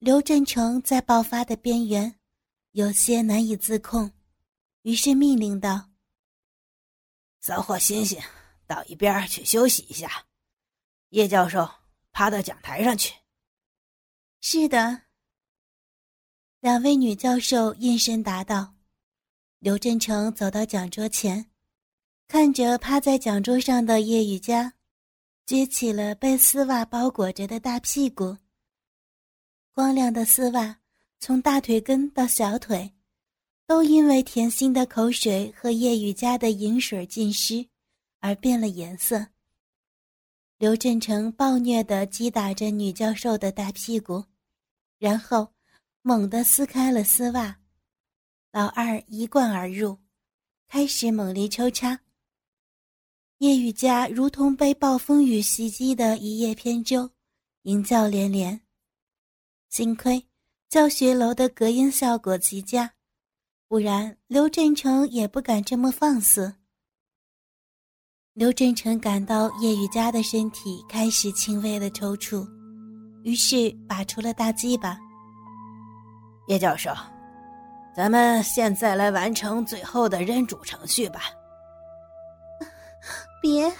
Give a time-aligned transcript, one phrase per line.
[0.00, 2.18] 刘振成在爆发的边缘，
[2.72, 4.10] 有些难以自控，
[4.80, 5.90] 于是命令道
[7.40, 8.18] ：“骚货欣欣，
[8.66, 10.24] 到一边去休息一下。
[11.10, 11.70] 叶教授，
[12.12, 13.14] 趴到讲台上去。”
[14.40, 15.02] 是的。
[16.60, 18.74] 两位女教授应声答道。
[19.58, 21.50] 刘振成走到讲桌前，
[22.26, 24.72] 看着趴在讲桌上的叶雨佳，
[25.46, 28.38] 撅起了被丝袜包裹着的大屁股。
[29.72, 30.78] 光亮的丝袜
[31.18, 32.92] 从大腿根到小腿，
[33.66, 37.66] 都因为甜心的口水和叶雨佳的饮水浸湿，
[38.18, 39.28] 而变了颜色。
[40.58, 44.24] 刘振成暴虐地击打着女教授的大屁股，
[44.98, 45.52] 然后
[46.02, 47.58] 猛地撕开了丝袜。
[48.52, 49.96] 老二一贯而入，
[50.68, 52.00] 开始猛力抽插。
[53.38, 57.08] 叶雨佳如同被暴风雨袭击的一叶扁舟，
[57.62, 58.60] 淫叫连连。
[59.70, 60.26] 幸亏
[60.68, 62.90] 教学楼的隔音效果极佳，
[63.68, 66.52] 不然刘振成也不敢这么放肆。
[68.32, 72.44] 刘振成感到叶雨佳的身体开始轻微的抽搐，
[73.22, 74.98] 于是拔出了大鸡巴。
[76.48, 76.90] 叶教授。
[77.94, 81.22] 咱们现在来完成最后的认主程序吧。
[83.42, 83.72] 别，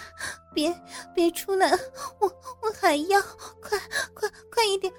[0.54, 0.74] 别，
[1.14, 1.70] 别出来！
[2.18, 2.26] 我
[2.62, 3.20] 我还要，
[3.60, 3.78] 快
[4.14, 4.92] 快快一点！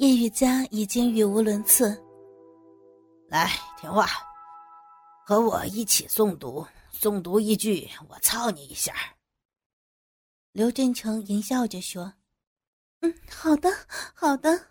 [0.00, 2.02] 叶雨佳已经语无伦次。
[3.28, 4.06] 来，听话，
[5.26, 8.94] 和我一起诵读，诵读一句，我操你一下。
[10.52, 12.14] 刘振成淫笑着说
[13.00, 13.70] ：“嗯，好的，
[14.14, 14.68] 好的。”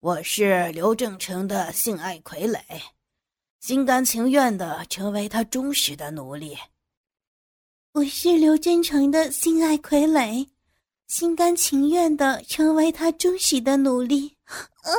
[0.00, 2.62] 我是刘正成的性爱傀儡，
[3.58, 6.54] 心甘情愿的成为他忠实的奴隶。
[7.92, 10.46] 我是刘振成的性爱傀儡，
[11.08, 14.36] 心甘情愿的成为他忠实的奴隶。
[14.44, 14.92] 啊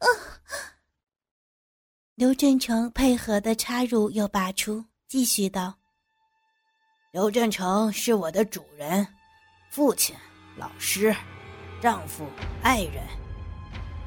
[0.00, 0.06] 啊！
[2.14, 5.74] 刘振成配合的插入又拔出，继续道
[7.12, 9.06] ：“刘振成是我的主人、
[9.70, 10.16] 父亲、
[10.56, 11.14] 老师、
[11.80, 12.26] 丈夫、
[12.62, 13.06] 爱人。”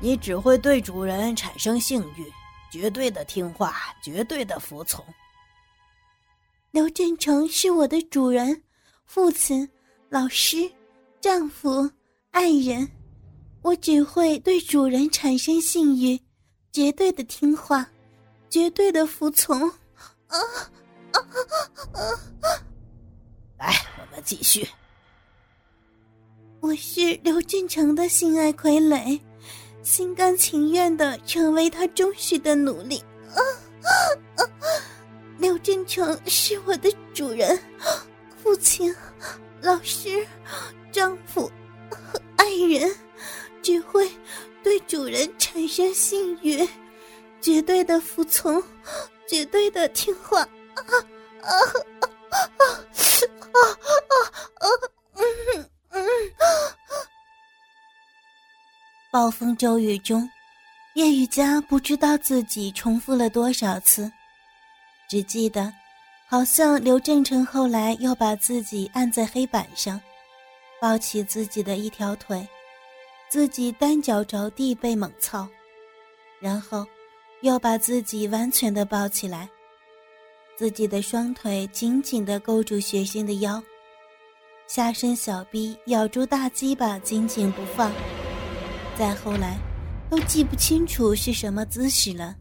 [0.02, 2.26] 你只会对主人产生性欲，
[2.72, 5.06] 绝对的听话，绝对的服从。
[6.72, 8.64] 刘振成是我的主人、
[9.06, 9.70] 父亲、
[10.10, 10.70] 老师、
[11.24, 11.90] 丈夫、
[12.32, 12.86] 爱人，
[13.62, 16.20] 我只会对主人产生性欲，
[16.74, 17.90] 绝对的听话，
[18.50, 19.58] 绝对的服从。
[19.70, 19.72] 啊
[20.28, 20.42] 啊
[21.14, 22.02] 啊
[22.42, 22.60] 啊！
[23.58, 24.68] 来，我们继续。
[26.60, 29.18] 我是刘俊成的性爱傀儡。
[29.82, 33.02] 心甘情愿的成为他忠实的奴隶。
[33.30, 33.40] 啊
[33.82, 34.44] 啊啊！
[35.38, 37.58] 刘俊成是我的主人、
[38.54, 38.96] 父亲、
[39.64, 40.24] 老师、
[40.92, 41.52] 丈夫
[41.90, 42.96] 和 爱人，
[43.64, 44.08] 只会
[44.62, 46.64] 对主人产生性欲，
[47.42, 48.64] 绝对的服从，
[49.28, 50.42] 绝对的听话。
[50.42, 50.48] 啊
[50.78, 50.94] 啊
[51.42, 51.50] 啊
[52.30, 52.70] 啊啊
[54.60, 55.98] 啊！
[59.12, 60.30] 暴风骤雨中，
[60.94, 64.12] 叶雨佳不知道自己重复了多少次，
[65.10, 65.74] 只记得，
[66.34, 70.02] 好像刘振成后来又把自己按在黑板上，
[70.82, 72.44] 抱起自己的一条腿，
[73.30, 75.48] 自己单脚着地被猛操，
[76.42, 76.88] 然后
[77.44, 79.48] 又把自己完全的抱起来，
[80.58, 83.62] 自己的双腿紧紧的勾住学生的腰，
[84.66, 87.92] 下身小臂咬住大鸡巴紧紧不放。
[88.98, 89.60] 再后来，
[90.10, 92.36] 都记不清楚是什么姿势了。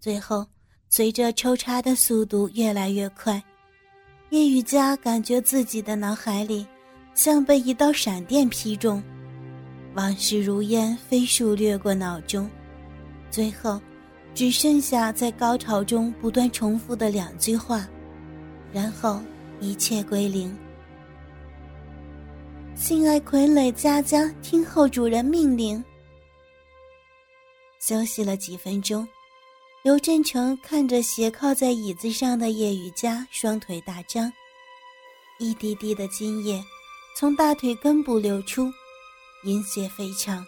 [0.00, 0.46] 最后，
[0.94, 3.42] 随着抽插的速度越来越快，
[4.28, 6.66] 叶雨佳感觉自己的脑海里
[7.14, 9.02] 像被一道闪电劈中，
[9.94, 12.46] 往事如烟飞速掠过脑中，
[13.30, 13.80] 最后，
[14.34, 17.88] 只剩下在高潮中不断重复的两句话，
[18.70, 19.18] 然后
[19.60, 20.54] 一切归零。
[22.74, 25.82] 性爱傀儡佳佳听候主人命令，
[27.80, 29.08] 休息了几分钟。
[29.82, 34.32] 刘振成看着斜靠在椅子上的叶雨佳，双腿大张，
[35.40, 36.62] 一滴滴的精液
[37.16, 38.72] 从大腿根部流出，
[39.42, 40.46] 阴血飞畅。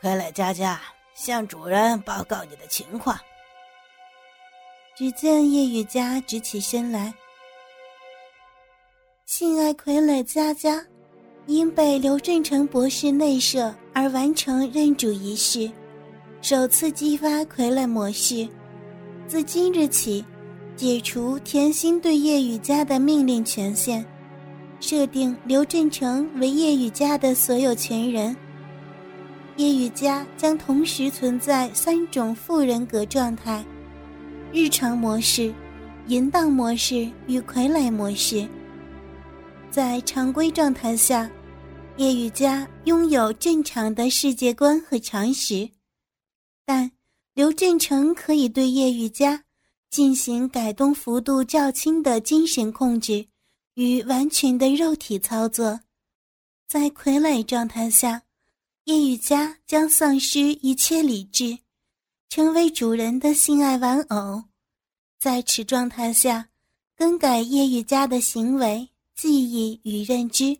[0.00, 0.80] 傀儡佳佳，
[1.16, 3.18] 向主人报告你的情况。
[4.96, 7.12] 只见叶雨佳直起身来。
[9.26, 10.86] 性爱傀儡佳佳，
[11.46, 15.68] 因被刘振成博士内射而完成认主仪式，
[16.42, 18.48] 首次激发傀儡模式。
[19.28, 20.24] 自今日起，
[20.74, 24.04] 解除甜心对叶雨佳的命令权限，
[24.80, 28.36] 设定刘振成为叶雨家的所有权人。
[29.54, 33.64] 叶雨家将同时存在三种副人格状态：
[34.52, 35.54] 日常模式、
[36.08, 38.44] 淫荡模式与傀儡模式。
[39.70, 41.30] 在常规状态下，
[41.98, 45.68] 叶雨家拥有正常的世界观和常识，
[46.72, 46.90] 但
[47.34, 49.44] 刘振成可以对叶雨佳
[49.90, 53.26] 进行改动幅度较轻的精神控制。
[53.74, 55.80] 与完全的肉体操作，
[56.66, 58.22] 在傀儡状态下，
[58.84, 61.58] 叶雨佳将丧失一切理智，
[62.30, 64.44] 成为主人的性爱玩偶。
[65.18, 66.48] 在此状态下，
[66.96, 70.58] 更改叶雨佳的行为、记忆与认知。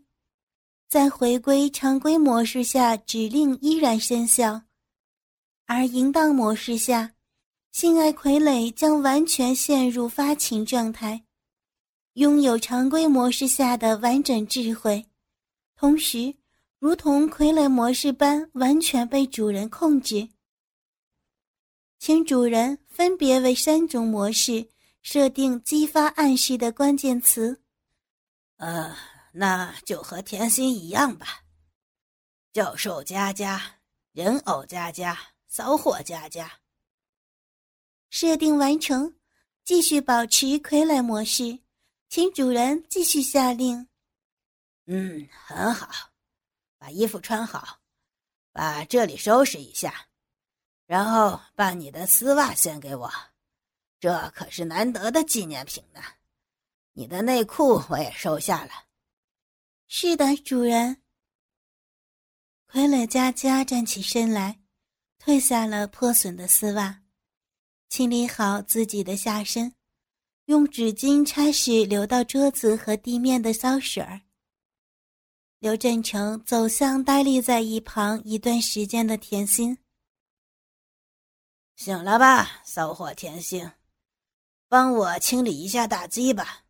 [0.91, 4.61] 在回归常规模式下，指令依然生效。
[5.74, 7.14] 而淫荡模式下，
[7.70, 11.24] 性爱傀儡将完全陷入发情状态。
[12.12, 15.06] 拥有常规模式下的完整智慧，
[15.74, 16.34] 同时
[16.78, 20.28] 如同傀儡模式般完全被主人控制。
[21.98, 24.69] 请主人分别为三种模式
[25.00, 27.62] 设定激发暗示的关键词。
[28.58, 28.94] 呃，
[29.32, 31.44] 那就和甜心一样吧。
[32.52, 33.58] 教授佳佳、
[34.12, 35.19] 人偶佳佳、
[35.52, 36.50] 骚货佳佳。
[38.08, 39.14] 设定完成，
[39.64, 41.60] 继续保持傀儡模式。
[42.08, 43.87] 请主人继续下令。
[44.87, 46.10] 嗯，很好，
[46.78, 47.81] 把衣服穿好，
[48.50, 50.08] 把这里收拾一下，
[50.87, 53.12] 然后把你的丝袜献给我，
[54.00, 56.00] 这可是难得的纪念品呢。
[56.94, 58.70] 你的内裤我也收下了。
[59.87, 61.02] 是的，主人。
[62.70, 64.62] 傀儡佳佳站起身来，
[65.24, 67.00] 褪下了破损的丝袜，
[67.88, 69.72] 清理好自己的下身。
[70.46, 74.22] 用纸巾擦拭流到桌子和地面的骚水儿。
[75.60, 79.78] 刘振成走向呆立在一旁一段时间的甜心。
[81.76, 83.70] 醒了吧，骚货甜心，
[84.66, 86.64] 帮我清理一下大鸡吧。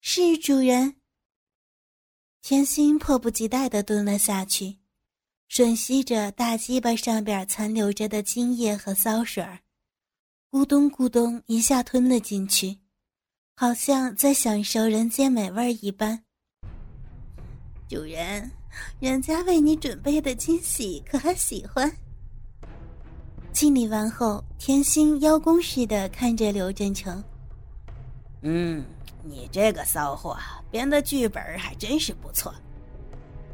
[0.00, 0.96] 是主人。
[2.42, 4.78] 甜心迫不及待地蹲了下去，
[5.50, 9.58] 吮吸着大鸡巴上边残留着的精液和骚水儿。
[10.50, 12.78] 咕咚咕咚，一下吞了进去，
[13.56, 16.22] 好像在享受人间美味一般。
[17.88, 18.50] 主人，
[19.00, 21.90] 人家为你准备的惊喜可还喜欢？
[23.52, 27.24] 清理完后，甜心邀功似的看着刘振成。
[28.42, 28.84] 嗯，
[29.24, 30.38] 你这个骚货
[30.70, 32.54] 编的剧本还真是不错。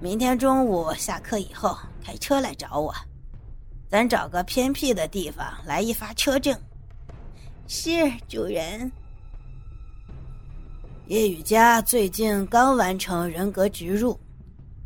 [0.00, 2.94] 明天中午下课以后开车来找我，
[3.88, 6.58] 咱找个偏僻的地方来一发车证。
[7.66, 7.90] 是
[8.28, 8.90] 主人。
[11.06, 14.18] 叶雨佳最近刚完成人格植入，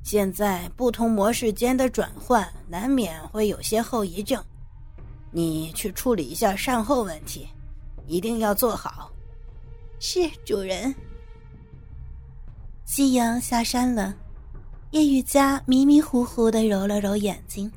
[0.05, 4.43] 现在不同模式间的转换难免会有些后遗症，
[5.33, 7.49] 你去处理一下善后问题，
[8.07, 9.11] 一定要做好。
[9.99, 10.95] 是主人。
[12.85, 14.15] 夕阳下山了，
[14.91, 17.71] 叶雨佳迷迷糊糊的揉了揉眼睛，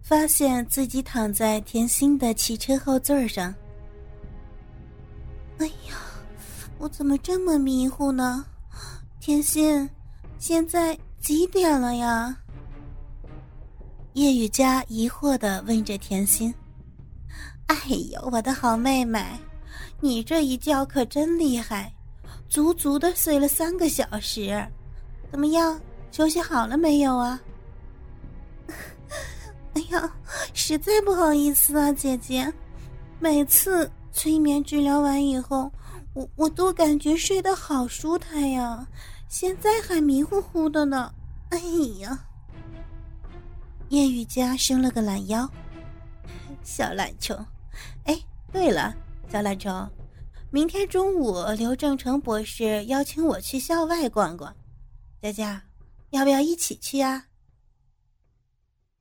[0.00, 3.52] 发现自己躺在甜心的汽车后座上。
[5.58, 5.96] 哎呀，
[6.78, 8.44] 我怎么这么迷糊呢？
[9.18, 9.90] 甜心，
[10.38, 12.36] 现在几点了呀？
[14.12, 16.54] 叶雨佳疑惑的问着甜心。
[17.66, 17.76] 哎
[18.12, 19.20] 呦，我的好妹妹，
[20.00, 21.92] 你这一觉可真厉害，
[22.48, 24.64] 足足的睡了三个小时。
[25.32, 25.80] 怎么样，
[26.14, 27.40] 休息好了没有啊？
[29.74, 30.14] 哎呀，
[30.54, 32.52] 实在不好意思啊，姐姐，
[33.18, 33.90] 每次。
[34.16, 35.68] 催眠治疗完以后，
[36.12, 38.86] 我我都感觉睡得好舒坦呀，
[39.28, 41.12] 现在还迷糊糊的呢。
[41.50, 41.58] 哎
[41.98, 42.16] 呀，
[43.88, 45.50] 叶雨佳伸了个懒腰，
[46.62, 47.36] 小懒虫。
[48.04, 48.16] 哎，
[48.52, 48.94] 对了，
[49.28, 49.90] 小懒虫，
[50.52, 54.54] 明天中午刘正成博士邀请我去校外逛逛，
[55.20, 55.60] 佳佳，
[56.14, 57.26] 要不要一起去啊？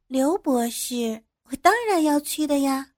[0.08, 2.94] 刘博士，我当然要去的呀。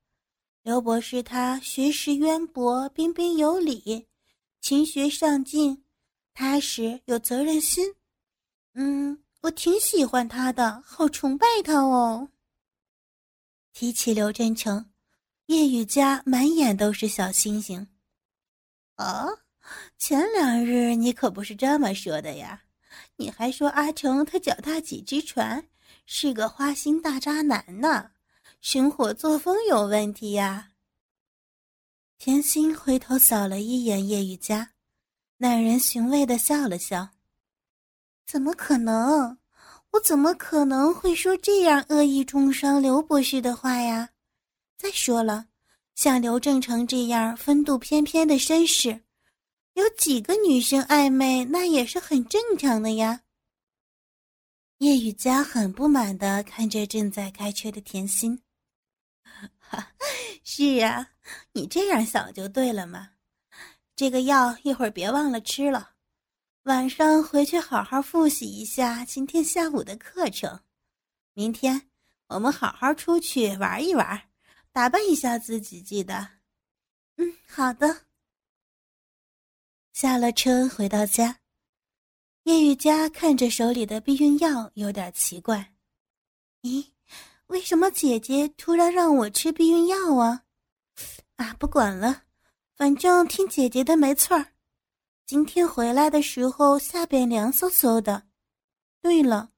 [0.63, 4.07] 刘博士，他学识渊博，彬彬有礼，
[4.61, 5.83] 勤学上进，
[6.33, 7.93] 踏实有责任心。
[8.75, 12.29] 嗯，我挺喜欢他的，好崇拜他哦。
[13.73, 14.89] 提起刘振成，
[15.47, 17.85] 叶雨佳满眼都是小星星。
[18.95, 19.39] 哦，
[19.97, 22.61] 前两日你可不是这么说的呀？
[23.17, 25.67] 你还说阿成他脚踏几只船，
[26.05, 28.11] 是个花心大渣男呢。
[28.61, 30.71] 生活作风有问题呀。
[32.17, 34.71] 甜心回头扫了一眼叶雨佳，
[35.37, 37.09] 耐人寻味的笑了笑。
[38.25, 39.37] 怎么可能？
[39.91, 44.09] 我怎么可能会说这样恶意中伤刘博士的话呀？
[44.77, 45.47] 再说了，
[45.93, 49.04] 像刘正成这样风度翩翩的绅士，
[49.75, 53.21] 有几个女生暧昧，那也是很正常的呀。
[54.77, 58.41] 叶雨佳很不满的看着正在开车的甜心。
[59.59, 59.91] 哈，
[60.45, 61.11] 是啊，
[61.51, 63.09] 你这样想就对了嘛。
[63.97, 65.91] 这个药一会儿别忘了吃了，
[66.63, 70.61] 晚上回去好好复习一下今天下午的课程。
[71.33, 71.89] 明天
[72.27, 74.29] 我们好好出去玩一玩，
[74.71, 76.29] 打扮一下自己，记得。
[77.17, 78.05] 嗯，好的。
[79.95, 81.39] 下了车回到家，
[82.43, 85.73] 叶雨佳看着手里的避孕药，有点奇怪。
[86.63, 86.87] 咦，
[87.47, 90.43] 为什么姐姐突然让我吃避孕药啊？
[91.37, 92.23] 啊，不管了。
[92.75, 94.47] 反正听姐姐的没错儿，
[95.25, 98.23] 今天回来的时候下边凉飕飕的。
[99.01, 99.51] 对了，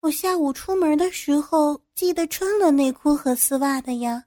[0.00, 4.24] 我下午出门的时候记得穿了内裤和丝袜的呀，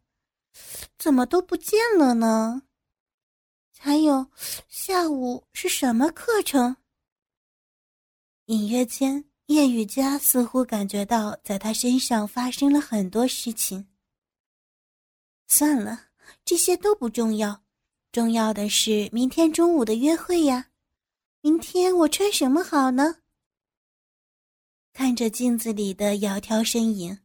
[0.98, 2.62] 怎么都不见了呢？
[3.81, 4.27] 还有，
[4.67, 6.75] 下午是什么课程？
[8.48, 13.88] 隐约间，叶雨佳似乎感觉到在他身上发生了很多事情。
[15.48, 16.07] 算了，
[16.43, 17.63] 这些都不重要。
[18.12, 20.71] 重要的是明天中午的约会呀！
[21.39, 23.19] 明天我穿什么好呢？
[24.91, 27.17] 看着镜子里的窈窕身影，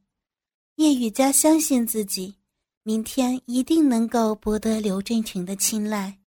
[0.76, 2.36] 叶雨佳相信自己，
[2.84, 6.20] 明天一定能够博得刘振成的青睐。